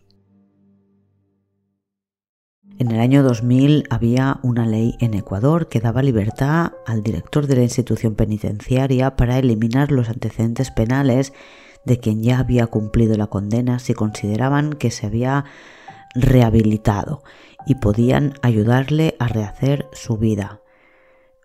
[2.79, 7.57] En el año 2000 había una ley en Ecuador que daba libertad al director de
[7.57, 11.33] la institución penitenciaria para eliminar los antecedentes penales
[11.83, 15.43] de quien ya había cumplido la condena si consideraban que se había
[16.15, 17.21] rehabilitado
[17.65, 20.61] y podían ayudarle a rehacer su vida.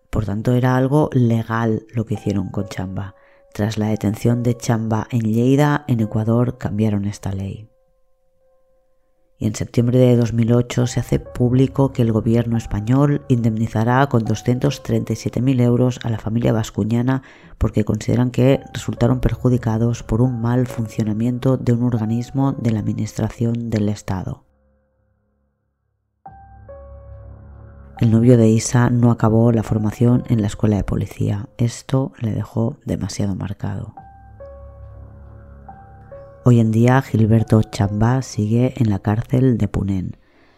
[0.09, 3.15] Por tanto, era algo legal lo que hicieron con Chamba.
[3.55, 7.69] Tras la detención de Chamba en Lleida, en Ecuador cambiaron esta ley.
[9.37, 15.61] Y en septiembre de 2008 se hace público que el gobierno español indemnizará con 237.000
[15.61, 17.23] euros a la familia vascuñana
[17.57, 23.69] porque consideran que resultaron perjudicados por un mal funcionamiento de un organismo de la Administración
[23.69, 24.44] del Estado.
[27.99, 31.47] El novio de Isa no acabó la formación en la escuela de policía.
[31.57, 33.95] Esto le dejó demasiado marcado.
[36.43, 40.17] Hoy en día Gilberto Chambá sigue en la cárcel de Punén.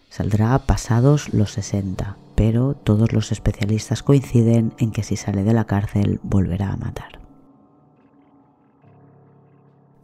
[0.09, 5.65] Saldrá pasados los 60, pero todos los especialistas coinciden en que si sale de la
[5.65, 7.19] cárcel volverá a matar.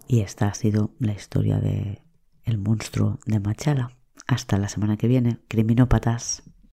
[0.07, 2.03] Y esta ha sido la historia de
[2.43, 3.97] el monstruo de Machala.
[4.27, 6.43] Hasta la semana que viene, criminópatas.